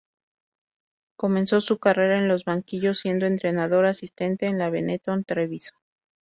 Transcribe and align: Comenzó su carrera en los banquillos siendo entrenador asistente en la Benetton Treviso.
Comenzó 1.15 1.61
su 1.61 1.77
carrera 1.77 2.17
en 2.17 2.27
los 2.27 2.43
banquillos 2.45 2.97
siendo 3.01 3.27
entrenador 3.27 3.85
asistente 3.85 4.47
en 4.47 4.57
la 4.57 4.71
Benetton 4.71 5.23
Treviso. 5.25 5.75